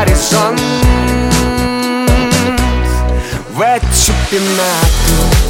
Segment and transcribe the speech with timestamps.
[0.00, 0.60] горизонт.
[3.50, 5.49] В эти пенаты